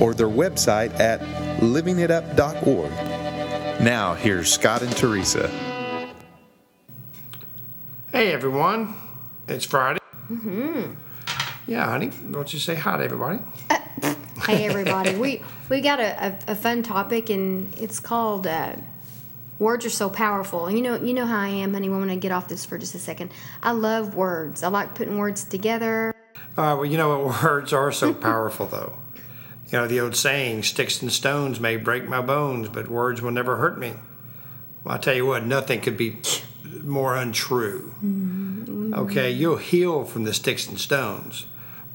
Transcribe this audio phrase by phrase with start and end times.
[0.00, 1.20] or their website at
[1.60, 2.90] livingitup.org.
[3.82, 5.48] Now, here's Scott and Teresa.
[8.12, 8.94] Hey everyone,
[9.48, 9.98] it's Friday.
[10.30, 10.94] Mm-hmm.
[11.66, 13.40] Yeah, honey, why don't you say hi to everybody?
[14.46, 18.76] Hey everybody, we we got a, a, a fun topic and it's called uh,
[19.58, 20.70] words are so powerful.
[20.70, 21.88] You know you know how I am, honey.
[21.88, 23.32] I want to get off this for just a second.
[23.62, 24.62] I love words.
[24.62, 26.14] I like putting words together.
[26.56, 28.98] Uh, well, you know what words are so powerful, though.
[29.74, 33.32] You know the old saying, "Sticks and stones may break my bones, but words will
[33.32, 33.94] never hurt me."
[34.84, 36.18] Well, I tell you what, nothing could be
[36.84, 37.92] more untrue.
[37.96, 38.94] Mm-hmm.
[38.94, 41.46] Okay, you'll heal from the sticks and stones,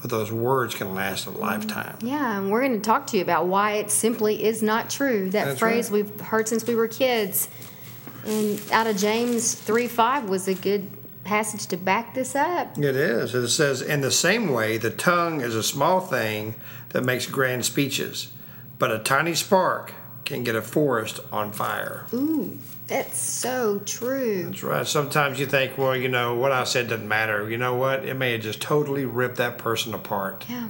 [0.01, 1.97] but those words can last a lifetime.
[2.01, 5.29] Yeah, and we're going to talk to you about why it simply is not true.
[5.29, 6.03] That That's phrase right.
[6.03, 7.47] we've heard since we were kids.
[8.25, 10.89] And out of James 3 5 was a good
[11.23, 12.77] passage to back this up.
[12.77, 13.33] It is.
[13.33, 16.55] It says, in the same way, the tongue is a small thing
[16.89, 18.31] that makes grand speeches,
[18.77, 19.93] but a tiny spark
[20.25, 22.05] can get a forest on fire.
[22.13, 24.43] Ooh, that's so true.
[24.45, 24.85] That's right.
[24.87, 27.49] Sometimes you think, well, you know, what I said doesn't matter.
[27.49, 28.05] You know what?
[28.05, 30.45] It may have just totally ripped that person apart.
[30.49, 30.69] Yeah.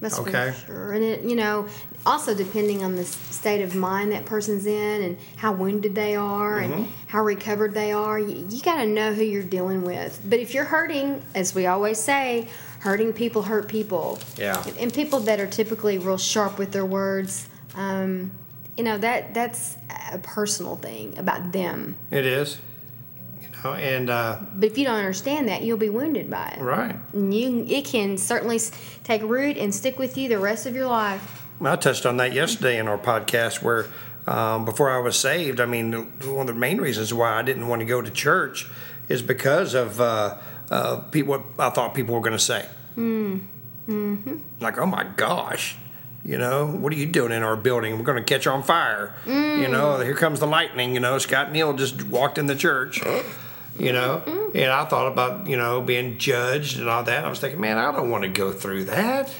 [0.00, 0.50] That's Okay.
[0.50, 0.92] for sure.
[0.94, 1.68] And it, you know,
[2.04, 6.60] also depending on the state of mind that person's in and how wounded they are
[6.60, 6.72] Mm-hmm.
[6.72, 10.20] and how recovered they are, you, you got to know who you're dealing with.
[10.28, 12.48] But if you're hurting, as we always say,
[12.82, 14.18] hurting people hurt people.
[14.36, 14.62] Yeah.
[14.78, 18.32] And, people that are typically real sharp with their words, um,
[18.76, 19.76] you know, that that's
[20.12, 21.94] a personal thing about them.
[22.10, 22.58] It is.
[23.40, 26.60] You know, and, uh, But if you don't understand that, you'll be wounded by it.
[26.60, 26.96] right.
[27.12, 28.58] And you, it can certainly
[29.04, 31.44] take root and stick with you the rest of your life.
[31.62, 33.86] I touched on that yesterday in our podcast where
[34.26, 37.68] um, before I was saved, I mean, one of the main reasons why I didn't
[37.68, 38.68] want to go to church
[39.08, 40.38] is because of uh,
[40.72, 42.66] uh, pe- what I thought people were going to say.
[42.96, 43.42] Mm.
[43.88, 44.36] Mm-hmm.
[44.60, 45.76] Like, oh my gosh,
[46.24, 47.98] you know, what are you doing in our building?
[47.98, 49.14] We're going to catch on fire.
[49.26, 50.94] You know, here comes the lightning.
[50.94, 53.00] You know, Scott Neal just walked in the church.
[53.78, 54.22] You know,
[54.54, 57.24] and I thought about you know being judged and all that.
[57.24, 59.32] I was thinking, man, I don't want to go through that.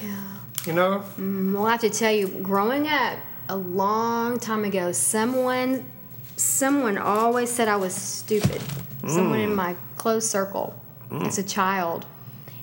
[0.65, 3.17] You know, Well, I have to tell you, growing up
[3.49, 5.85] a long time ago, someone,
[6.35, 8.61] someone always said I was stupid.
[9.07, 10.79] Someone in my close circle
[11.13, 11.27] Mm.
[11.27, 12.05] as a child.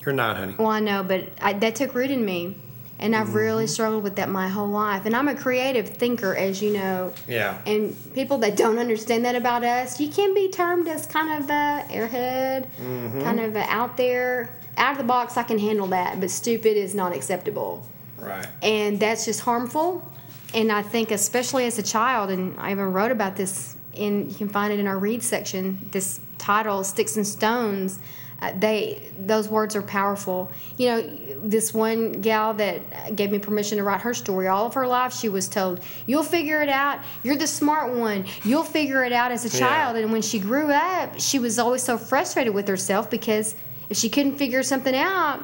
[0.05, 0.55] you're not, honey.
[0.57, 2.57] Well, I know, but I, that took root in me,
[2.99, 3.35] and I've mm.
[3.35, 5.05] really struggled with that my whole life.
[5.05, 7.13] And I'm a creative thinker, as you know.
[7.27, 7.61] Yeah.
[7.65, 11.49] And people that don't understand that about us, you can be termed as kind of
[11.49, 13.21] a airhead, mm-hmm.
[13.21, 15.37] kind of a out there, out of the box.
[15.37, 17.83] I can handle that, but stupid is not acceptable
[18.19, 18.47] Right.
[18.61, 20.07] and that's just harmful.
[20.53, 24.35] And I think, especially as a child, and I even wrote about this in you
[24.35, 25.89] can find it in our read section.
[25.91, 27.99] This title, "Sticks and Stones,"
[28.41, 30.51] uh, they those words are powerful.
[30.77, 31.01] You know,
[31.43, 34.47] this one gal that gave me permission to write her story.
[34.47, 36.99] All of her life, she was told, "You'll figure it out.
[37.23, 38.25] You're the smart one.
[38.43, 39.67] You'll figure it out as a Yeah.
[39.67, 43.55] child." And when she grew up, she was always so frustrated with herself because
[43.89, 45.43] if she couldn't figure something out,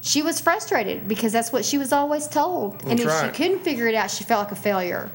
[0.00, 2.74] she was frustrated because that's what she was always told.
[2.82, 3.34] and That's if right.
[3.36, 5.10] she couldn't figure it out, she felt like a failure.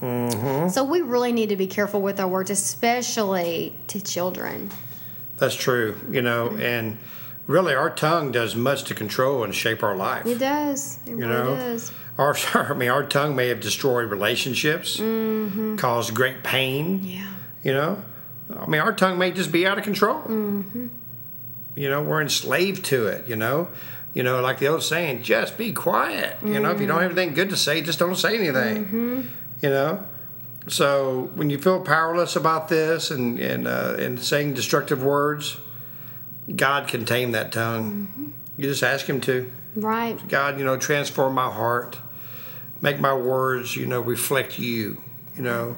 [0.00, 0.68] Mm-hmm.
[0.68, 4.70] So we really need to be careful with our words, especially to children.
[5.40, 5.98] That's true.
[6.10, 6.98] You know, and
[7.46, 10.26] really, our tongue does much to control and shape our life.
[10.26, 11.00] It does.
[11.06, 11.92] It You really know, does.
[12.18, 15.76] our I mean, our tongue may have destroyed relationships, mm-hmm.
[15.76, 17.02] caused great pain.
[17.02, 17.26] Yeah.
[17.62, 18.02] You know,
[18.56, 20.20] I mean, our tongue may just be out of control.
[20.22, 20.88] Mm-hmm.
[21.74, 23.26] You know, we're enslaved to it.
[23.26, 23.68] You know,
[24.12, 26.36] you know, like the old saying, just be quiet.
[26.44, 26.90] You know, if you mm.
[26.90, 28.84] don't have anything good to say, just don't say anything.
[28.84, 29.20] Mm-hmm.
[29.62, 30.06] You know,
[30.68, 35.56] so when you feel powerless about this and and uh, and saying destructive words,
[36.54, 38.34] God can tame that tongue.
[38.56, 39.50] You just ask Him to.
[39.74, 40.16] Right.
[40.28, 41.98] God, you know, transform my heart,
[42.80, 45.00] make my words, you know, reflect you,
[45.36, 45.76] you know.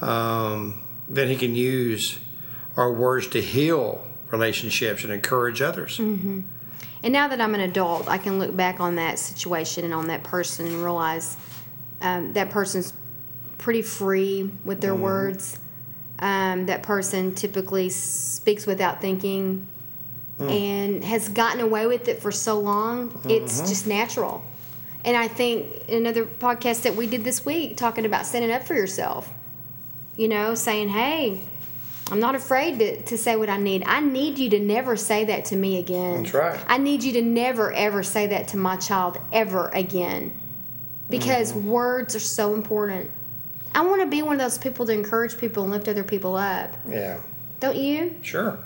[0.00, 2.18] Um, then He can use
[2.76, 5.98] our words to heal relationships and encourage others.
[7.02, 10.08] And now that I'm an adult, I can look back on that situation and on
[10.08, 11.36] that person and realize
[12.00, 12.92] um, that person's
[13.58, 15.58] pretty free with their words.
[16.18, 19.66] Um, that person typically speaks without thinking
[20.38, 24.44] and has gotten away with it for so long, it's just natural.
[25.04, 28.74] And I think another podcast that we did this week talking about standing up for
[28.74, 29.32] yourself.
[30.16, 31.40] You know, saying, hey,
[32.10, 33.82] I'm not afraid to, to say what I need.
[33.86, 36.22] I need you to never say that to me again.
[36.22, 36.60] That's right.
[36.66, 40.32] I need you to never, ever say that to my child ever again.
[41.08, 41.68] Because Mm-hmm.
[41.68, 43.10] words are so important.
[43.76, 46.34] I want to be one of those people to encourage people and lift other people
[46.34, 46.74] up.
[46.88, 47.20] Yeah.
[47.60, 48.14] Don't you?
[48.22, 48.58] Sure.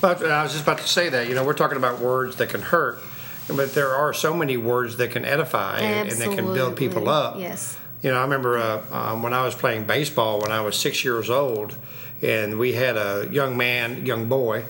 [0.00, 1.28] But I was just about to say that.
[1.28, 3.00] You know, we're talking about words that can hurt,
[3.48, 7.08] but there are so many words that can edify and, and that can build people
[7.08, 7.38] up.
[7.38, 7.76] Yes.
[8.00, 11.04] You know, I remember uh, um, when I was playing baseball when I was six
[11.04, 11.76] years old,
[12.20, 14.64] and we had a young man, young boy,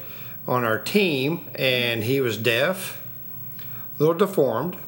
[0.47, 3.03] on our team, and he was deaf,
[3.61, 4.79] a little deformed.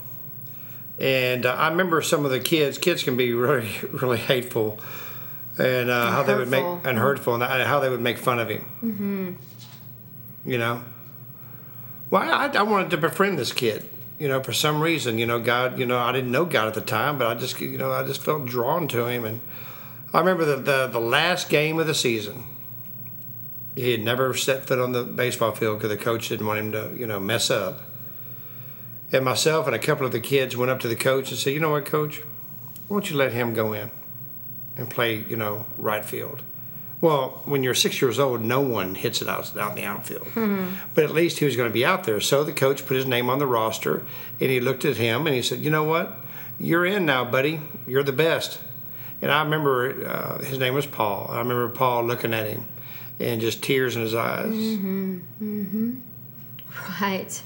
[0.98, 2.78] And uh, I remember some of the kids.
[2.78, 4.78] Kids can be really, really hateful,
[5.58, 6.88] and uh, how they would make hurtful.
[6.88, 8.64] and hurtful, and how they would make fun of him.
[8.82, 9.32] Mm-hmm.
[10.50, 10.82] You know.
[12.10, 13.90] Well, I, I wanted to befriend this kid.
[14.18, 16.74] You know, for some reason, you know, God, you know, I didn't know God at
[16.74, 19.24] the time, but I just, you know, I just felt drawn to him.
[19.24, 19.40] And
[20.12, 22.44] I remember the, the, the last game of the season,
[23.74, 26.72] he had never set foot on the baseball field because the coach didn't want him
[26.72, 27.80] to, you know, mess up.
[29.14, 31.52] And myself and a couple of the kids went up to the coach and said,
[31.54, 32.20] you know what, coach,
[32.88, 33.92] why don't you let him go in
[34.76, 36.42] and play, you know, right field?
[37.00, 40.24] Well, when you're six years old, no one hits it out, out in the outfield.
[40.24, 40.74] Mm-hmm.
[40.94, 42.20] But at least he was going to be out there.
[42.20, 44.04] So the coach put his name on the roster
[44.40, 46.18] and he looked at him and he said, you know what?
[46.58, 47.60] You're in now, buddy.
[47.86, 48.58] You're the best.
[49.22, 51.28] And I remember uh, his name was Paul.
[51.30, 52.66] I remember Paul looking at him
[53.20, 54.46] and just tears in his eyes.
[54.46, 55.18] Mm-hmm.
[55.40, 56.00] Mm-hmm.
[57.00, 57.42] Right.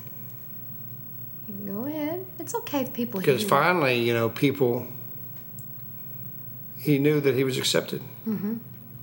[1.68, 2.24] Go ahead.
[2.38, 4.86] It's okay if people hear Because finally, you know, people,
[6.78, 8.00] he knew that he was accepted.
[8.26, 8.54] Mm-hmm.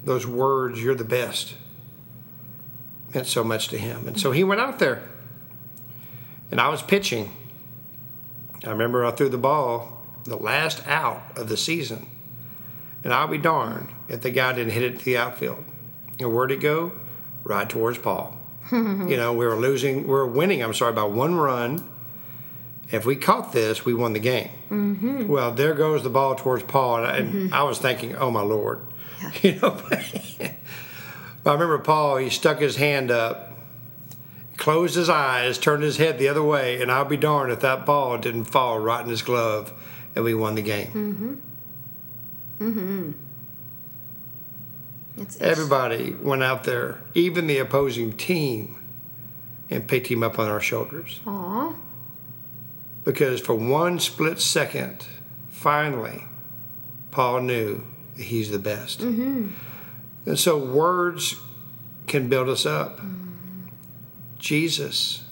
[0.04, 1.56] Those words, you're the best,
[3.14, 4.08] meant so much to him.
[4.08, 5.08] And so he went out there.
[6.50, 7.32] And I was pitching.
[8.64, 12.10] I remember I threw the ball the last out of the season.
[13.04, 15.64] And I'll be darned if the guy didn't hit it to the outfield.
[16.20, 16.94] And where'd it go?
[17.44, 18.40] Right towards Paul.
[18.72, 21.92] you know, we were losing, we were winning, I'm sorry, by one run.
[22.92, 24.52] If we caught this, we won the game.
[24.70, 25.28] Mm-hmm.
[25.28, 26.98] Well, there goes the ball towards Paul.
[26.98, 28.82] And, I, and I was thinking, oh my Lord.
[29.42, 29.82] You know,
[31.48, 33.58] I remember Paul, he stuck his hand up,
[34.58, 37.86] closed his eyes, turned his head the other way, and I'll be darned if that
[37.86, 39.74] ball didn't fall right in his glove
[40.16, 41.42] and we won the game.
[42.60, 43.12] Mm hmm.
[45.18, 48.82] It's, it's, Everybody went out there, even the opposing team,
[49.70, 51.20] and picked him up on our shoulders.
[51.28, 51.74] Aw.
[53.06, 55.06] Because for one split second,
[55.48, 56.26] finally,
[57.12, 57.86] Paul knew
[58.18, 59.00] that he's the best.
[59.00, 59.50] Mm-hmm.
[60.26, 61.36] And so words
[62.08, 63.00] can build us up.
[64.40, 65.24] Jesus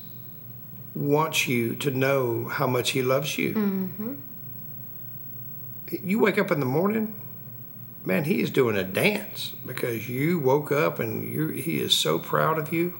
[0.95, 3.53] wants you to know how much he loves you.
[3.53, 4.13] Mm-hmm.
[6.03, 7.13] You wake up in the morning,
[8.05, 12.19] man, he is doing a dance because you woke up and you he is so
[12.19, 12.99] proud of you.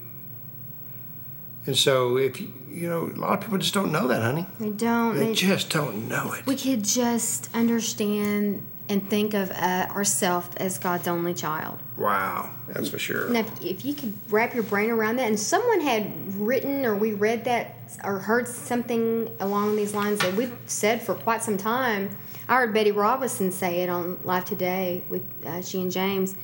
[1.66, 4.46] And so if you, you know, a lot of people just don't know that, honey.
[4.60, 5.16] They don't.
[5.16, 6.46] They They, just don't know it.
[6.46, 11.80] we could just understand and think of uh, ourselves as God's only child.
[11.98, 13.30] Wow, that's for sure.
[13.30, 16.94] Now, if, if you could wrap your brain around that, and someone had written or
[16.96, 21.58] we read that or heard something along these lines that we've said for quite some
[21.58, 22.10] time,
[22.50, 26.36] I heard Betty Robison say it on LIFE Today with uh, she and James.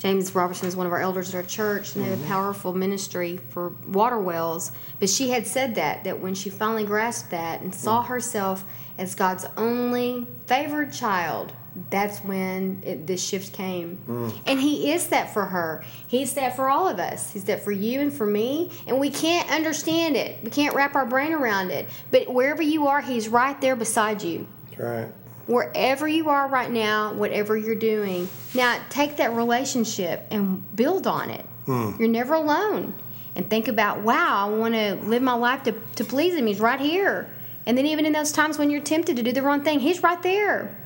[0.00, 2.32] James Robison is one of our elders at our church, and they have a mm-hmm.
[2.32, 4.72] powerful ministry for water wells.
[4.98, 8.06] But she had said that that when she finally grasped that and saw mm.
[8.06, 8.64] herself
[8.96, 11.52] as God's only favored child,
[11.90, 13.98] that's when it, this shift came.
[14.08, 14.38] Mm.
[14.46, 15.84] And He is that for her.
[16.06, 17.30] He's that for all of us.
[17.30, 18.72] He's that for you and for me.
[18.86, 20.42] And we can't understand it.
[20.42, 21.90] We can't wrap our brain around it.
[22.10, 25.12] But wherever you are, He's right there beside you That's right.
[25.46, 28.28] Wherever you are right now, whatever you're doing.
[28.54, 31.44] Now, take that relationship and build on it.
[31.66, 31.92] Hmm.
[31.98, 32.94] You're never alone.
[33.36, 36.46] And think about, wow, I want to live my life to, to please Him.
[36.46, 37.28] He's right here.
[37.66, 40.02] And then, even in those times when you're tempted to do the wrong thing, He's
[40.02, 40.76] right there.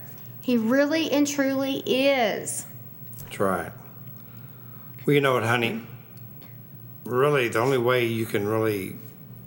[0.41, 2.67] He really and truly is.
[3.21, 3.73] That's right.
[5.07, 5.83] Well, you know what, honey?
[7.05, 8.97] Really, the only way you can really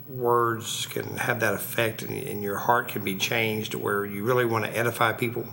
[0.08, 4.46] words can have that effect and, and your heart can be changed where you really
[4.46, 5.46] want to edify people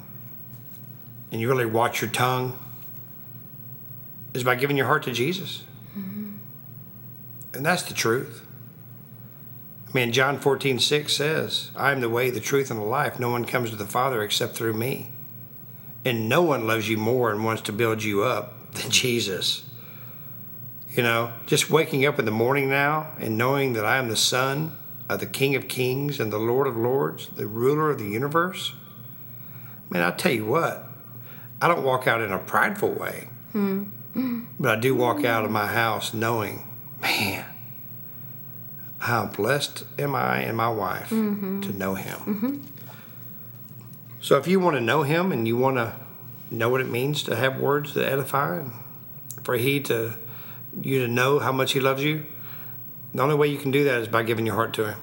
[1.32, 2.58] and you really watch your tongue
[4.34, 5.64] is by giving your heart to Jesus.
[7.54, 8.46] And that's the truth.
[9.88, 13.18] I mean, John 14, 6 says, I am the way, the truth, and the life.
[13.18, 15.10] No one comes to the Father except through me.
[16.04, 19.64] And no one loves you more and wants to build you up than Jesus.
[20.96, 24.16] You know, just waking up in the morning now and knowing that I am the
[24.16, 24.78] son
[25.10, 28.74] of the King of Kings and the Lord of Lords, the ruler of the universe?
[29.90, 30.88] Man, I tell you what,
[31.62, 33.84] I don't walk out in a prideful way, hmm.
[34.58, 36.66] but I do walk out of my house knowing,
[37.02, 37.46] man,
[39.00, 41.62] how blessed am I and my wife mm-hmm.
[41.62, 42.18] to know Him.
[42.20, 42.58] Mm-hmm.
[44.22, 45.96] So if you want to know Him and you want to
[46.50, 48.72] know what it means to have words that edify, and
[49.44, 50.18] for He to
[50.82, 52.26] you to know how much He loves you,
[53.14, 55.00] the only way you can do that is by giving your heart to Him.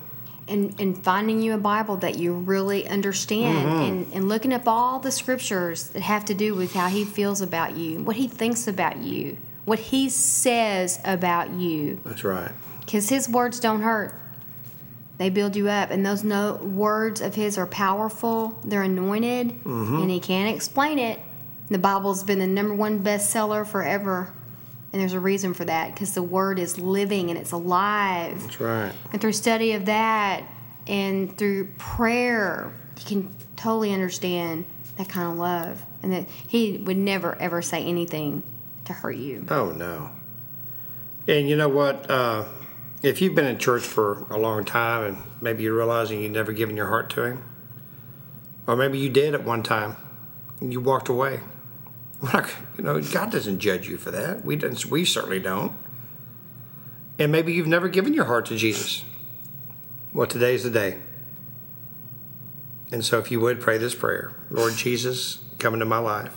[0.49, 3.81] and, and finding you a Bible that you really understand Mm-hmm.
[3.81, 7.41] and, and looking up all the scriptures that have to do with how he feels
[7.41, 12.01] about you, what he thinks about you, what he says about you.
[12.05, 12.51] That's right.
[12.81, 14.19] Because his words don't hurt.
[15.19, 15.91] They build you up.
[15.93, 19.97] And those no, words of his are powerful, they're anointed, Mm-hmm.
[20.03, 21.21] and he can't explain it.
[21.71, 24.33] The Bible's been the number one bestseller forever.
[24.93, 28.43] And there's a reason for that because the word is living and it's alive.
[28.43, 28.93] That's right.
[29.13, 30.45] And through study of that
[30.87, 34.67] and through prayer, you can totally understand
[34.99, 35.83] that kind of love.
[36.03, 38.43] And that he would never, ever say anything
[38.85, 39.47] to hurt you.
[39.49, 40.11] Oh no.
[41.27, 42.11] And you know what?
[42.11, 42.45] Uh,
[43.03, 46.53] if you've been in church for a long time and maybe you're realizing you've never
[46.53, 47.45] given your heart to Him,
[48.67, 49.97] or maybe you did at one time
[50.61, 51.41] and you walked away.
[52.23, 52.49] Not,
[52.79, 54.45] you know, God doesn't judge you for that.
[54.45, 55.73] We don't, we certainly don't.
[57.19, 59.05] And maybe you've never given your heart to Jesus.
[60.15, 60.99] Well, today's the day.
[62.93, 66.35] And so, if you would pray this prayer Lord Jesus, come into my life.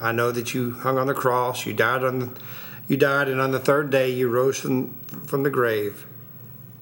[0.00, 2.40] I know that you hung on the cross, you died on the,
[2.88, 6.06] you died, and on the third day you rose from, from the grave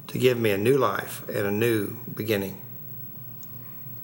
[0.08, 2.60] to give me a new life and a new beginning.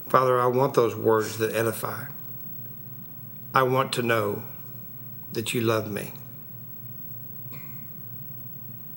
[0.07, 2.05] Father, I want those words that edify.
[3.53, 4.43] I want to know
[5.33, 6.13] that you love me.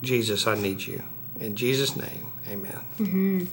[0.02, 1.02] Jesus, I need you.
[1.40, 2.80] In Jesus' name, amen.
[2.98, 3.44] Mm-hmm.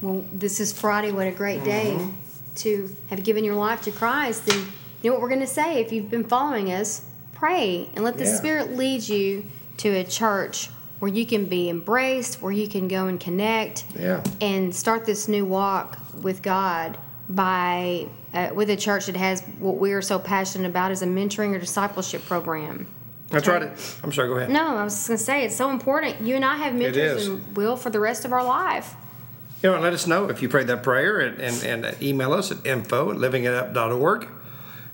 [0.00, 1.12] Well, this is Friday.
[1.12, 2.10] What a great day mm-hmm.
[2.56, 4.48] to have given your life to Christ.
[4.52, 4.66] And
[5.00, 7.02] you know what we're going to say if you've been following us?
[7.34, 8.36] Pray and let the Yeah.
[8.36, 9.44] Spirit lead you
[9.78, 10.68] to a church
[10.98, 14.22] where you can be embraced, where you can go and connect, Yeah.
[14.40, 16.98] and start this new walk with God
[17.34, 21.06] by uh, with a church that has what we are so passionate about is a
[21.06, 22.86] mentoring or discipleship program.
[23.28, 23.62] That's right.
[24.02, 24.50] I'm sorry, go ahead.
[24.50, 26.20] No, I was just going to say it's so important.
[26.20, 28.94] You and I have mentors and will for the rest of our life.
[29.62, 32.50] You know, let us know if you prayed that prayer and, and, and email us
[32.50, 34.28] at info at livingitup.org.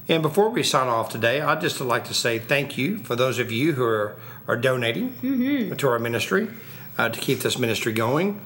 [0.08, 3.38] And before we sign off today, I'd just like to say thank you for those
[3.38, 4.16] of you who are,
[4.46, 6.48] are donating to our ministry
[6.96, 8.40] uh, to keep this ministry going.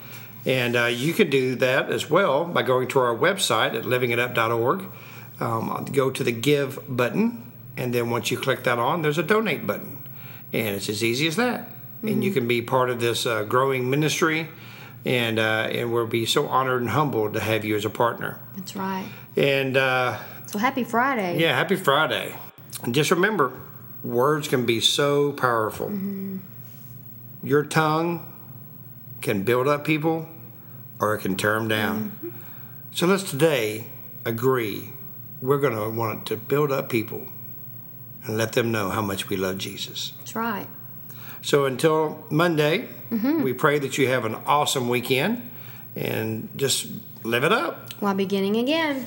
[0.45, 4.85] And uh, you can do that as well by going to our website at livingitup.org.
[5.41, 9.23] Um, go to the give button, and then once you click that on, there's a
[9.23, 9.99] donate button.
[10.53, 11.69] And it's as easy as that.
[12.03, 14.49] And you can be part of this uh, growing ministry,
[15.05, 18.41] and, uh, and we'll be so honored and humbled to have you as a partner.
[18.57, 19.07] That's right.
[19.37, 21.39] And uh, So happy Friday.
[21.41, 22.35] yeah, happy Friday.
[22.83, 23.53] And just remember,
[24.03, 25.93] words can be so powerful.
[27.43, 28.32] Your tongue
[29.23, 30.29] can build up people
[31.01, 32.13] or it can tear them down.
[32.25, 32.31] Mm-hmm.
[32.93, 33.87] So let's today
[34.25, 34.91] agree
[35.41, 37.27] we're going to want to build up people
[38.25, 40.13] and let them know how much we love Jesus.
[40.19, 40.69] That's right.
[41.43, 43.43] So until Monday, mm-hmm.
[43.43, 45.51] we pray that you have an awesome weekend
[45.97, 46.87] and just
[47.25, 47.93] live it up.
[47.95, 49.07] While beginning again.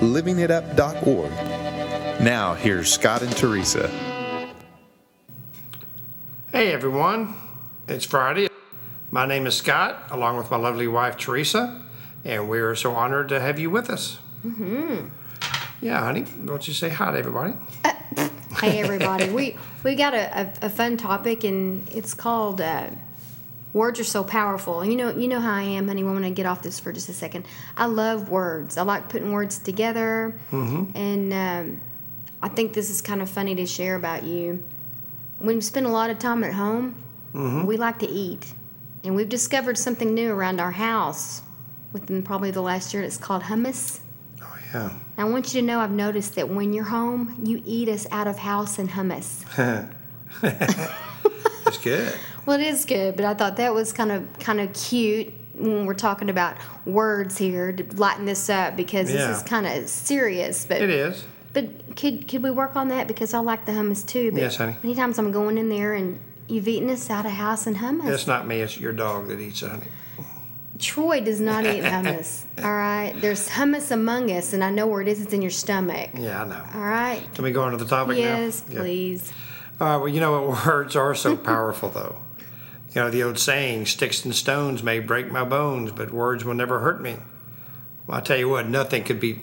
[0.00, 1.30] livingitup.org.
[2.20, 3.88] Now, here's Scott and Teresa.
[6.52, 7.34] Hey everyone,
[7.86, 8.48] it's Friday.
[9.10, 11.82] My name is Scott, along with my lovely wife Teresa,
[12.24, 14.18] and we are so honored to have you with us.
[14.44, 15.08] Mm-hmm.
[15.80, 17.54] Yeah, honey, don't you say hi to everybody?
[18.60, 22.88] Hey everybody, we we got a, a, a fun topic and it's called uh,
[23.72, 24.84] words are so powerful.
[24.84, 26.02] You know you know how I am, honey.
[26.02, 27.46] We want to get off this for just a second.
[27.76, 28.76] I love words.
[28.76, 30.38] I like putting words together,
[30.94, 31.80] and um,
[32.42, 34.64] I think this is kind of funny to share about you.
[35.38, 36.94] When we spend a lot of time at home,
[37.66, 38.52] we like to eat,
[39.04, 41.42] and we've discovered something new around our house
[41.92, 43.02] within probably the last year.
[43.02, 44.00] It's called hummus.
[44.42, 44.90] Oh yeah.
[45.16, 48.26] I want you to know I've noticed that when you're home, you eat us out
[48.26, 49.44] of house and hummus.
[51.64, 52.14] That's good.
[52.50, 55.86] Well, it is good, but I thought that was kind of kind of cute when
[55.86, 59.28] we're talking about words here to lighten this up because Yeah.
[59.28, 60.66] this is kind of serious.
[60.68, 61.22] But It is.
[61.52, 64.32] but could could we work on that because I like the hummus too.
[64.32, 64.74] But Yes, honey.
[64.82, 68.08] Many times I'm going in there and you've eaten us out of house and hummus.
[68.12, 69.86] It's not me, it's your dog that eats honey.
[70.80, 72.42] Troy does not eat hummus.
[72.64, 75.20] all right, there's hummus among us, and I know where it is.
[75.20, 76.10] It's in your stomach.
[76.18, 76.64] Yeah, I know.
[76.74, 77.22] All right.
[77.32, 78.74] Can we go on to the topic Yes, now?
[78.74, 78.80] Yeah.
[78.80, 79.32] please.
[79.80, 80.66] Uh, well, you know what?
[80.66, 82.16] Words are so powerful, though.
[82.92, 86.54] You know, the old saying, sticks and stones may break my bones, but words will
[86.54, 87.16] never hurt me.
[88.06, 89.40] Well, I tell you what, nothing could be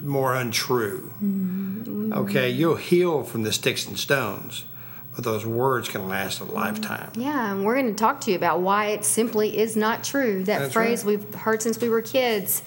[0.00, 1.12] more untrue.
[1.22, 2.12] Mm-hmm.
[2.12, 4.64] Okay, you'll heal from the sticks and stones,
[5.14, 6.54] but those words can last a mm-hmm.
[6.54, 7.10] lifetime.
[7.16, 10.44] Yeah, and we're going to talk to you about why it simply is not true.
[10.44, 11.18] That That's phrase right.
[11.18, 12.62] we've heard since we were kids.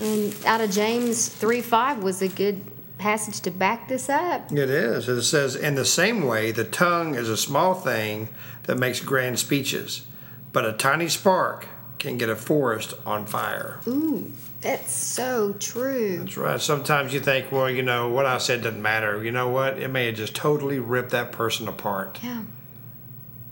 [0.00, 2.64] And out of James 3 5 was a good
[2.98, 4.50] passage to back this up.
[4.52, 5.08] It is.
[5.08, 8.28] It says, in the same way, the tongue is a small thing
[8.66, 10.06] that makes grand speeches,
[10.52, 11.66] but a tiny spark
[11.98, 13.80] can get a forest on fire.
[13.88, 16.18] Ooh, that's so true.
[16.18, 16.60] That's right.
[16.60, 19.24] Sometimes you think, well, you know, what I said doesn't matter.
[19.24, 19.78] You know what?
[19.78, 22.18] It may have just totally ripped that person apart.
[22.22, 22.42] Yeah.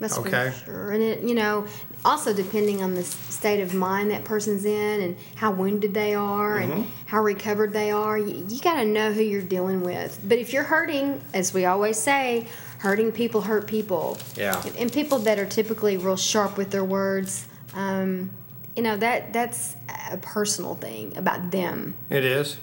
[0.01, 0.51] That's Okay.
[0.51, 0.91] for sure.
[0.93, 1.67] And it, you know,
[2.05, 6.59] also depending on the state of mind that person's in and how wounded they are
[6.61, 6.73] Mm-hmm.
[6.73, 10.21] and how recovered they are, you, you got to know who you're dealing with.
[10.29, 12.49] But if you're hurting, as we always say,
[12.79, 14.19] hurting people hurt people.
[14.37, 14.63] Yeah.
[14.79, 18.31] And, people that are typically real sharp with their words, um,
[18.77, 19.75] you know, that that's
[20.13, 21.95] a personal thing about them.
[22.11, 22.59] It is.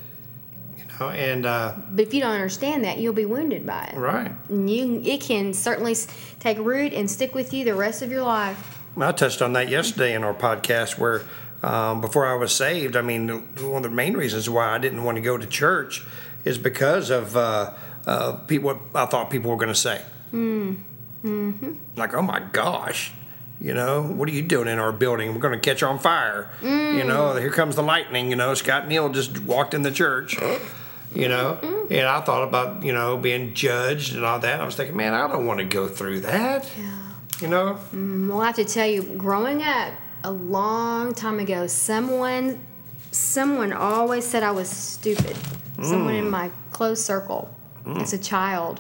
[0.78, 3.98] You know, and, uh, But if you don't understand that, you'll be wounded by it.
[3.98, 4.32] right.
[4.50, 5.96] And you, it can certainly
[6.40, 8.80] take root and stick with you the rest of your life.
[8.98, 11.22] I touched on that yesterday in our podcast where
[11.64, 15.04] um, before I was saved, I mean, one of the main reasons why I didn't
[15.04, 16.04] want to go to church
[16.44, 17.74] is because of uh,
[18.06, 20.02] uh, people, what I thought people were going to say.
[20.34, 20.78] Mm.
[21.24, 21.74] Mm-hmm.
[21.96, 23.12] Like, oh my gosh,
[23.60, 25.34] you know, what are you doing in our building?
[25.34, 26.50] We're going to catch on fire.
[26.62, 28.30] You know, here comes the lightning.
[28.32, 30.38] You know, Scott Neal just walked in the church.
[31.14, 31.60] You know,
[31.92, 34.62] and I thought about you know being judged and all that.
[34.62, 36.66] I was thinking, man, I don't want to go through that.
[36.80, 36.98] Yeah.
[37.42, 39.94] You know, Well, I have to tell you, growing up
[40.24, 42.60] a long time ago, someone,
[43.12, 45.36] someone always said I was stupid.
[45.82, 47.54] Someone in my close circle,
[47.86, 48.02] Mm.
[48.02, 48.80] as a child.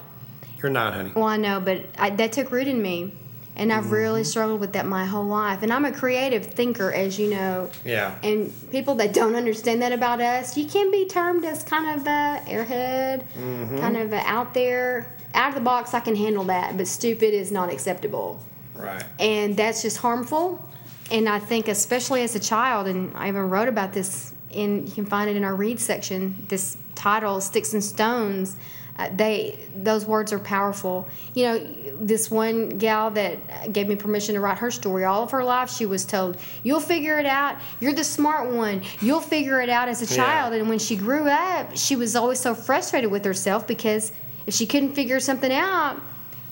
[0.61, 1.11] you're not, honey.
[1.15, 3.13] Well, I know, but I, that took root in me,
[3.55, 3.93] and I've mm-hmm.
[3.93, 5.63] really struggled with that my whole life.
[5.63, 7.69] And I'm a creative thinker, as you know.
[7.83, 8.15] Yeah.
[8.23, 12.05] And people that don't understand that about us, you can be termed as kind of
[12.05, 13.79] a airhead, mm-hmm.
[13.79, 15.93] kind of a out there, out of the box.
[15.93, 18.41] I can handle that, but stupid is not acceptable
[18.75, 19.03] Right.
[19.19, 20.67] and that's just harmful.
[21.11, 24.93] And I think, especially as a child, and I even wrote about this, in you
[24.93, 26.45] can find it in our read section.
[26.47, 28.55] This title, "Sticks and Stones,"
[29.01, 31.07] uh, they those words are powerful.
[31.33, 31.67] You know,
[31.99, 35.03] this one gal that gave me permission to write her story.
[35.05, 37.57] All of her life, she was told, "You'll figure it out.
[37.79, 38.81] You're the smart one.
[39.01, 40.23] You'll figure it out." As a Yeah.
[40.23, 44.11] child, and when she grew up, she was always so frustrated with herself because
[44.45, 45.99] if she couldn't figure something out,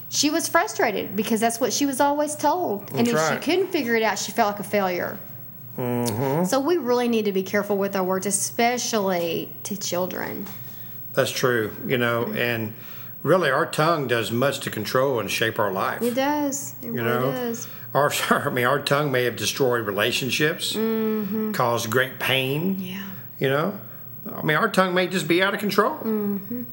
[0.10, 2.90] she was frustrated because that's what she was always told.
[2.96, 3.34] and if right.
[3.34, 5.20] she couldn't figure it out, she felt like a failure.
[5.78, 6.46] Mm-hmm.
[6.46, 10.46] So we really need to be careful with our words, especially to children.
[11.14, 11.76] That's true.
[11.86, 12.74] You know, and
[13.24, 16.02] really, our tongue does much to control and shape our life.
[16.02, 16.76] It does.
[16.82, 17.68] It You really know, does.
[17.94, 21.52] our I mean, our tongue may have destroyed relationships, mm-hmm.
[21.52, 22.78] caused great pain.
[22.80, 23.04] Yeah.
[23.40, 23.80] You know,
[24.34, 25.98] I mean, our tongue may just be out of control.
[25.98, 26.64] Mm-hmm.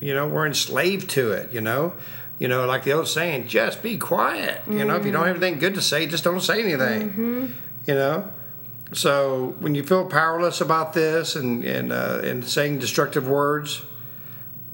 [0.00, 1.52] You know, we're enslaved to it.
[1.52, 1.94] You know,
[2.38, 4.62] you know, like the old saying, just be quiet.
[4.70, 5.28] You know, if you don't mm.
[5.28, 7.10] have anything good to say, just don't say anything.
[7.10, 7.46] Mm-hmm.
[7.86, 8.30] You know,
[8.92, 13.82] so when you feel powerless about this and and uh, and saying destructive words,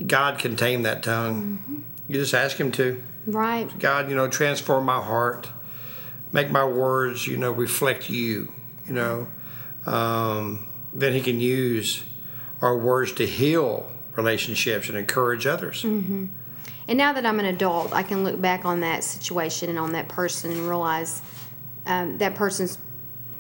[0.07, 1.85] God can tame that tongue.
[2.09, 3.03] You just ask Him to.
[3.27, 3.77] Right.
[3.79, 5.49] God, you know, transform my heart,
[6.33, 8.53] make my words, you know, reflect you.
[8.87, 9.29] You know,
[9.87, 12.05] um, then He can use
[12.61, 15.83] our words to heal relationships and encourage others.
[16.87, 19.93] And now that I'm an adult, I can look back on that situation and on
[19.93, 21.23] that person and realize
[21.87, 22.79] um, that person's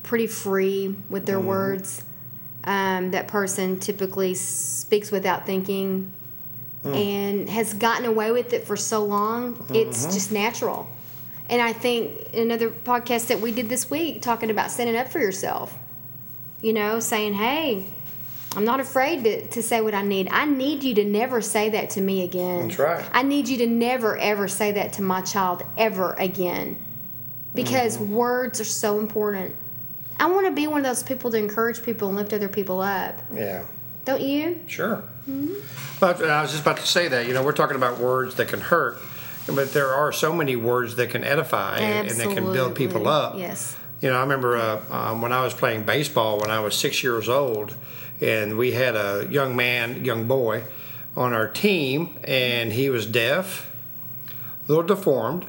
[0.05, 2.05] pretty free with their words.
[2.62, 6.12] Um, that person typically speaks without thinking
[6.84, 10.86] and has gotten away with it for so long, it's just natural.
[11.48, 15.18] And I think another podcast that we did this week talking about standing up for
[15.18, 15.76] yourself,
[16.61, 17.86] you know, saying, hey,
[18.55, 20.28] I'm not afraid to, to say what I need.
[20.30, 22.68] I need you to never say that to me again.
[22.68, 23.05] That's right.
[23.12, 26.76] I need you to never, ever say that to my child ever again.
[27.55, 28.12] Because Mm-hmm.
[28.14, 29.57] words are so important.
[30.19, 32.81] I want to be one of those people to encourage people and lift other people
[32.81, 33.21] up.
[33.33, 33.65] Yeah.
[34.05, 34.61] Don't you?
[34.67, 35.03] Sure.
[35.99, 37.27] But I was just about to say that.
[37.27, 38.99] You know, we're talking about words that can hurt,
[39.47, 43.09] but there are so many words that can edify and, and that can build people
[43.09, 43.39] up.
[43.39, 43.77] Yes.
[44.01, 47.03] You know, I remember uh, um, when I was playing baseball when I was six
[47.03, 47.75] years old,
[48.21, 50.65] and we had a young man, young boy,
[51.17, 53.71] on our team, and he was deaf,
[54.29, 54.33] a
[54.69, 55.47] little deformed.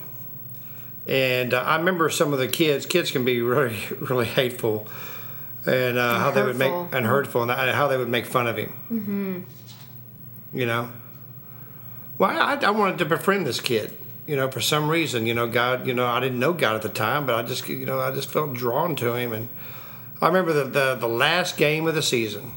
[1.08, 2.86] And uh, I remember some of the kids.
[2.86, 4.88] Kids can be really, really hateful,
[5.66, 6.98] and uh, how they would make hurtful.
[6.98, 8.74] and hurtful, and how they would make fun of him.
[8.92, 9.40] Mm-hmm.
[10.58, 10.90] You know.
[12.18, 13.98] Well, I, I wanted to befriend this kid.
[14.26, 16.82] You know, for some reason, you know, God, you know, I didn't know God at
[16.82, 19.34] the time, but I just, you know, I just felt drawn to him.
[19.34, 19.50] And
[20.22, 22.54] I remember the, the, the last game of the season,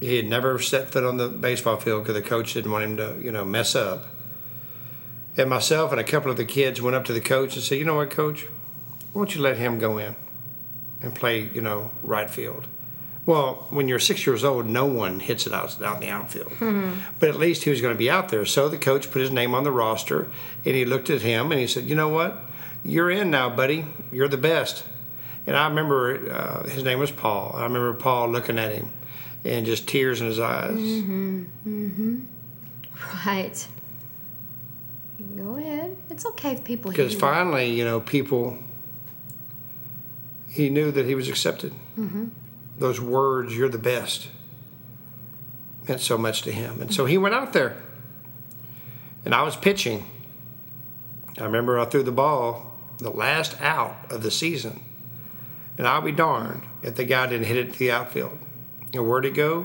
[0.00, 2.96] he had never set foot on the baseball field because the coach didn't want him
[2.96, 4.06] to, you know, mess up.
[5.36, 7.78] And myself and a couple of the kids went up to the coach and said,
[7.78, 8.46] you know what, coach,
[9.12, 10.14] why don't you let him go in
[11.00, 12.66] and play, you know, right field?
[13.24, 16.52] Well, when you're six years old, no one hits it out, in the outfield.
[16.52, 16.94] Hmm.
[17.20, 18.44] But at least he was going to be out there.
[18.44, 20.28] So the coach put his name on the roster
[20.64, 22.42] and he looked at him and he said, You know what?
[22.84, 23.86] You're in now, buddy.
[24.10, 24.84] You're the best.
[25.46, 27.52] And I remember uh, his name was Paul.
[27.54, 28.90] I remember Paul looking at him
[29.44, 30.72] and just tears in his eyes.
[30.72, 31.44] Mm-hmm.
[31.66, 32.20] Mm-hmm.
[33.26, 33.68] Right.
[36.12, 38.58] It's okay if people Because finally, you know, people,
[40.50, 41.72] he knew that he was accepted.
[41.98, 42.26] Mm-hmm.
[42.78, 44.28] Those words, you're the best,
[45.88, 46.82] meant so much to him.
[46.82, 47.82] And so he went out there.
[49.24, 50.04] And I was pitching.
[51.38, 54.82] I remember I threw the ball the last out of the season.
[55.78, 58.38] And I'll be darned if the guy didn't hit it to the outfield.
[58.92, 59.64] And where'd it go?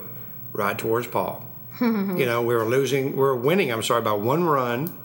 [0.54, 1.46] Right towards Paul.
[1.82, 4.98] you know, we were losing, we were winning, I'm sorry, by one run.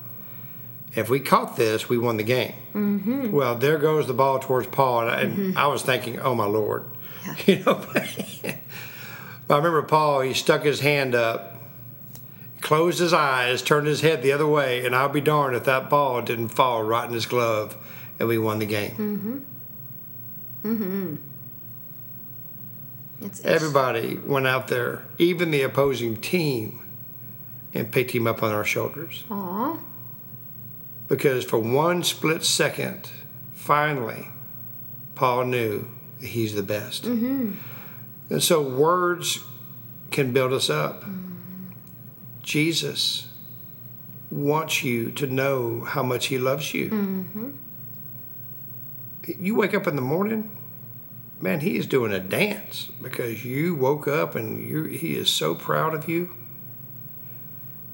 [0.95, 2.55] If we caught this, we won the game.
[2.75, 3.33] Mm-hmm.
[3.33, 5.09] Well, there goes the ball towards Paul.
[5.09, 6.85] And, I, and I was thinking, oh my Lord.
[7.47, 7.81] You know,
[8.45, 11.63] I remember Paul, he stuck his hand up,
[12.61, 15.89] closed his eyes, turned his head the other way, and I'll be darned if that
[15.89, 17.77] ball didn't fall right in his glove
[18.19, 19.45] and we won the game.
[20.65, 21.17] Mm hmm.
[23.21, 26.81] It's, it's, Everybody went out there, even the opposing team,
[27.75, 29.25] and picked him up on our shoulders.
[29.31, 29.79] Aw.
[31.13, 33.11] Because for one split second,
[33.53, 34.29] finally,
[35.15, 37.05] Paul knew that he's the best.
[37.05, 37.53] Mm-hmm.
[38.31, 39.41] And so words
[40.11, 41.03] can build us up.
[41.03, 41.73] Mm-hmm.
[42.43, 43.29] Jesus
[44.31, 46.89] wants you to know how much he loves you.
[46.89, 47.51] Mm-hmm.
[49.39, 50.51] You wake up in the morning,
[51.43, 55.55] man, he is doing a dance because you woke up and you he is so
[55.55, 56.35] proud of you.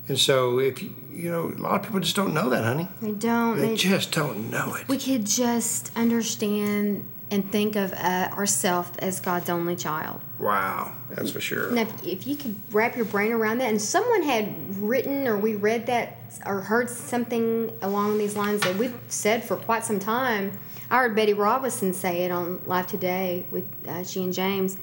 [0.07, 2.89] And so if you, you know, a lot of people just don't know that, honey.
[3.03, 3.57] They don't.
[3.59, 4.87] They They, just don't know it.
[4.89, 10.23] we could just understand and think of uh, ourselves as God's only child.
[10.39, 11.71] Wow, that's for sure.
[11.73, 15.37] Now, if, if you could wrap your brain around that, and someone had written or
[15.37, 16.17] we read that
[16.47, 20.53] or heard something along these lines that we've said for quite some time,
[20.91, 24.79] I heard Betty Robison say it on LIFE Today with uh, she and James.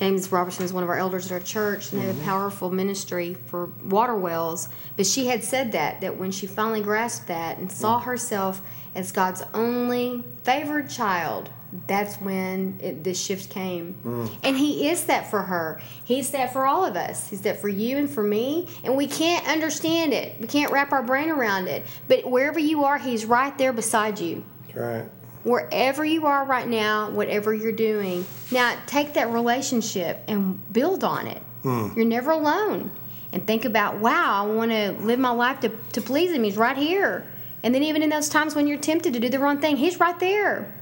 [0.00, 2.26] James Robison is one of our elders at our church, and they have a mm-hmm.
[2.26, 4.70] powerful ministry for water wells.
[4.96, 8.04] But she had said that that when she finally grasped that and saw mm.
[8.04, 8.62] herself
[8.94, 11.50] as God's only favored child,
[11.86, 13.94] that's when it, this shift came.
[14.02, 14.34] Mm.
[14.42, 15.82] And He is that for her.
[16.02, 17.28] He's that for all of us.
[17.28, 18.68] He's that for you and for me.
[18.82, 20.40] And we can't understand it.
[20.40, 21.84] We can't wrap our brain around it.
[22.08, 24.44] But wherever you are, He's right there beside you.
[24.62, 25.10] That's right.
[25.44, 28.26] Wherever you are right now, whatever you're doing.
[28.50, 31.42] Now, take that relationship and build on it.
[31.62, 31.88] Hmm.
[31.96, 32.90] You're never alone.
[33.32, 36.42] And think about, wow, I want to live my life to, to please Him.
[36.42, 37.26] He's right here.
[37.62, 40.00] And then, even in those times when you're tempted to do the wrong thing, He's
[40.00, 40.74] right there.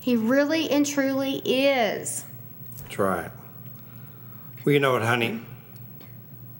[0.00, 2.24] He really and truly is.
[2.82, 3.30] That's right.
[4.64, 5.40] Well, you know what, honey?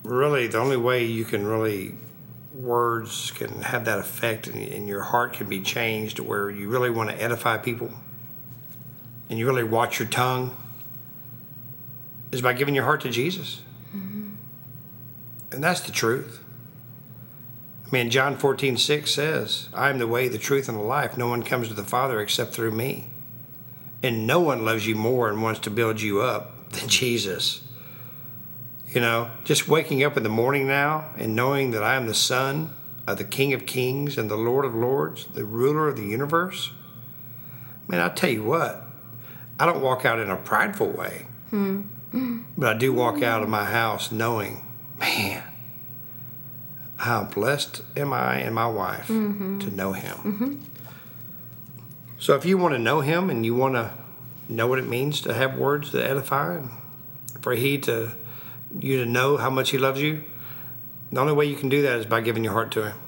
[0.03, 1.95] Really, the only way you can really
[2.57, 6.91] words can have that effect and, and your heart can be changed where you really
[6.91, 7.91] want to edify people
[9.29, 10.57] and you really watch your tongue
[12.33, 13.63] is by giving your heart to Jesus.
[13.95, 14.35] Mm-hmm.
[15.53, 16.43] And that's the truth.
[17.87, 21.17] I mean, John 14, 6 says, I am the way, the truth, and the life.
[21.17, 23.07] No one comes to the Father except through me.
[24.03, 27.63] And no one loves you more and wants to build you up than Jesus.
[28.97, 32.15] You know, just waking up in the morning now and knowing that I am the
[32.15, 32.75] Son
[33.07, 36.71] of the King of Kings and the Lord of Lords, the ruler of the universe.
[37.89, 38.87] Man, I tell you what,
[39.61, 41.83] I don't walk out in a prideful way, hmm.
[42.57, 44.65] but I do walk out of my house knowing,
[44.99, 45.43] man,
[46.97, 49.59] how blessed am I and my wife mm-hmm.
[49.59, 50.17] to know Him.
[50.17, 50.55] Mm-hmm.
[52.19, 53.93] So if you want to know Him and you want to
[54.49, 56.71] know what it means to have words that edify, and
[57.43, 58.13] for He to
[58.79, 60.23] you to know how much He loves you,
[61.13, 62.99] the only way you can do that is by giving your heart to Him.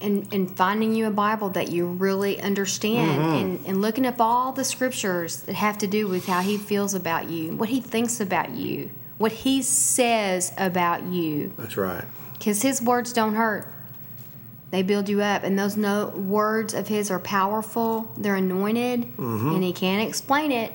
[0.00, 3.34] and, and finding you a Bible that you really understand Mm-hmm.
[3.34, 6.94] and, and looking up all the scriptures that have to do with how he feels
[6.94, 11.52] about you, what he thinks about you, what he says about you.
[11.58, 12.04] That's right.
[12.34, 13.66] Because his words don't hurt.
[14.70, 15.42] They build you up.
[15.42, 18.12] And those no words of his are powerful.
[18.16, 19.16] They're anointed.
[19.16, 19.48] Mm-hmm.
[19.54, 20.72] And he can't explain it.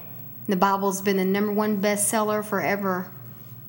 [0.48, 3.10] The Bible's been the number one bestseller forever.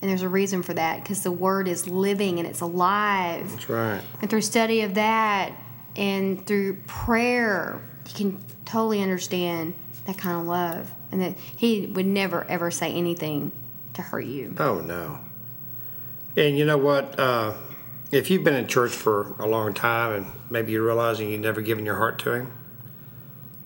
[0.04, 3.50] And there's a reason for that because the word is living and it's alive.
[3.52, 4.02] That's right.
[4.20, 5.54] And through study of that
[5.96, 9.72] and through prayer, you can totally understand
[10.04, 10.92] that kind of love.
[11.10, 13.50] And that he would never, ever say anything
[13.94, 14.54] to hurt you.
[14.58, 15.20] Oh no.
[16.36, 17.18] And you know what?
[17.18, 17.54] Uh,
[18.12, 21.62] if you've been in church for a long time and maybe you're realizing you've never
[21.62, 22.52] given your heart to Him,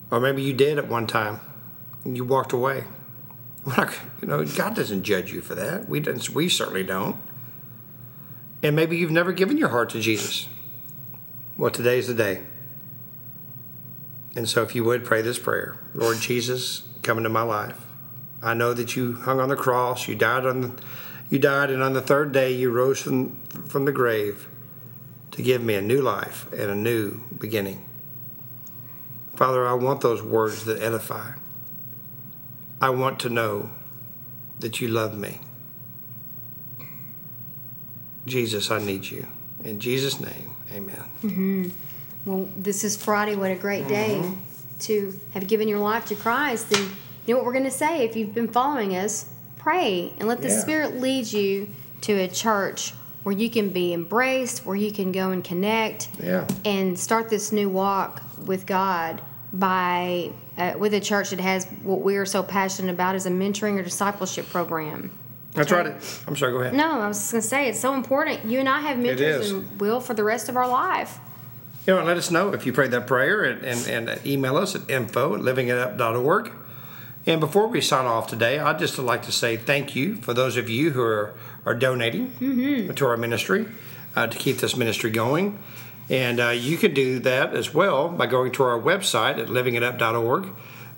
[0.09, 1.41] or maybe you did at one time
[2.05, 2.85] and you walked away.
[3.77, 5.87] Not, you know, God doesn't judge you for that.
[5.87, 6.01] We
[6.33, 7.17] we certainly don't.
[8.61, 10.47] And maybe you've never given your heart to Jesus.
[11.57, 12.41] Well, today's the day.
[14.35, 17.77] And so, if you would pray this prayer Lord Jesus, come into my life.
[18.41, 20.07] I know that you hung on the cross.
[20.07, 20.71] You died on the,
[21.29, 23.35] you died, and on the third day you rose from
[23.67, 24.47] from the grave
[25.31, 27.85] to give me a new life and a new beginning.
[29.35, 31.31] Father, I want those words that edify.
[32.81, 33.71] I want to know
[34.59, 35.39] that you love me.
[38.25, 39.27] Jesus, I need you.
[39.63, 41.03] In Jesus' name, amen.
[41.23, 41.69] Mm-hmm.
[42.25, 43.35] Well, this is Friday.
[43.35, 44.35] What a great day mm-hmm.
[44.79, 46.71] to have given your life to Christ.
[46.73, 46.91] And
[47.25, 49.29] you know what we're going to say if you've been following us?
[49.57, 50.59] Pray and let the Yeah.
[50.59, 51.69] Spirit lead you
[52.01, 56.47] to a church where you can be embraced, where you can go and connect, Yeah.
[56.63, 59.21] and start this new walk with God
[59.51, 63.31] by uh, with a church that has what we are so passionate about is a
[63.31, 65.11] mentoring or discipleship program.
[65.53, 65.87] That's right.
[66.27, 66.73] I'm sorry, go ahead.
[66.73, 68.45] No, I was just going to say it's so important.
[68.45, 71.17] You and I have mentors and will for the rest of our life.
[71.87, 74.75] You know, let us know if you prayed that prayer and, and, and email us
[74.75, 76.51] at info at livingitup.org.
[77.25, 80.55] And before we sign off today, I'd just like to say thank you for those
[80.55, 81.33] of you who are,
[81.65, 83.65] are donating to our ministry
[84.15, 85.59] uh, to keep this ministry going.
[86.09, 90.47] And uh, you can do that as well by going to our website at livingitup.org.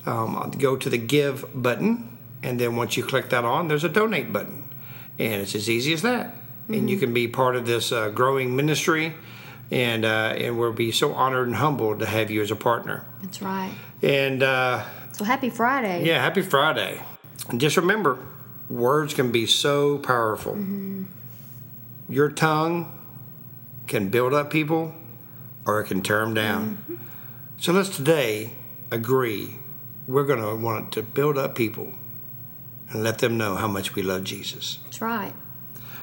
[0.06, 3.90] Um, go to the give button, and then once you click that on, there's a
[3.90, 4.64] donate button.
[5.20, 6.36] And it's as easy as that.
[6.70, 9.14] And you can be part of this uh, growing ministry,
[9.70, 13.06] and, uh, and we'll be so honored and humbled to have you as a partner.
[13.22, 13.74] That's right.
[14.02, 16.06] And uh, So happy Friday.
[16.06, 17.02] yeah, happy Friday.
[17.50, 18.18] And just remember,
[18.70, 20.58] words can be so powerful.
[22.08, 22.98] Your tongue
[23.88, 24.96] can build up people
[25.72, 27.00] or it can tear them down.
[27.58, 28.52] So let's today
[28.92, 29.56] agree
[30.08, 31.94] we're going to want to build up people
[32.90, 34.80] and let them know how much we love Jesus.
[34.84, 35.34] That's right.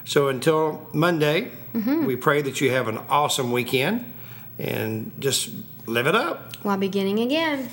[0.05, 2.07] So until Monday, mm-hmm.
[2.07, 4.11] we pray that you have an awesome weekend
[4.59, 5.51] and just
[5.87, 6.57] live it up.
[6.63, 7.69] While beginning again.